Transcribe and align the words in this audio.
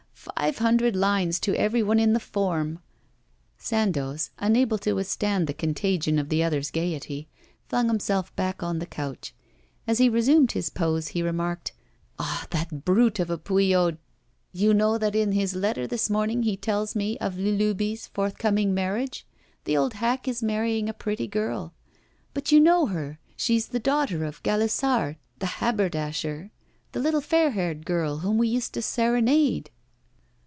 Five 0.37 0.59
hundred 0.59 0.95
lines 0.95 1.39
to 1.39 1.55
every 1.55 1.81
one 1.81 1.99
in 1.99 2.13
the 2.13 2.19
form.' 2.19 2.77
Sandoz, 3.57 4.29
unable 4.37 4.77
to 4.79 4.93
withstand 4.93 5.47
the 5.47 5.53
contagion 5.53 6.19
of 6.19 6.29
the 6.29 6.43
other's 6.43 6.69
gaiety, 6.69 7.27
flung 7.67 7.87
himself 7.87 8.35
back 8.35 8.61
on 8.61 8.77
the 8.77 8.85
couch. 8.85 9.33
As 9.87 9.97
he 9.97 10.09
resumed 10.09 10.51
his 10.51 10.69
pose, 10.69 11.09
he 11.09 11.23
remarked, 11.23 11.71
'Ah, 12.19 12.45
that 12.51 12.85
brute 12.85 13.19
of 13.19 13.31
a 13.31 13.37
Pouillaud. 13.39 13.97
You 14.51 14.75
know 14.75 14.99
that 14.99 15.15
in 15.15 15.31
his 15.31 15.55
letter 15.55 15.87
this 15.87 16.07
morning 16.07 16.43
he 16.43 16.55
tells 16.55 16.95
me 16.95 17.17
of 17.17 17.39
Lalubie's 17.39 18.05
forthcoming 18.05 18.75
marriage. 18.75 19.25
The 19.63 19.75
old 19.75 19.93
hack 19.95 20.27
is 20.27 20.43
marrying 20.43 20.87
a 20.87 20.93
pretty 20.93 21.25
girl. 21.27 21.73
But 22.35 22.51
you 22.51 22.59
know 22.59 22.85
her, 22.87 23.17
she's 23.35 23.69
the 23.69 23.79
daughter 23.79 24.23
of 24.23 24.43
Gallissard, 24.43 25.15
the 25.39 25.47
haberdasher 25.47 26.51
the 26.91 26.99
little 26.99 27.21
fair 27.21 27.51
haired 27.51 27.87
girl 27.87 28.17
whom 28.19 28.37
we 28.37 28.49
used 28.49 28.73
to 28.75 28.83
serenade! 28.83 29.71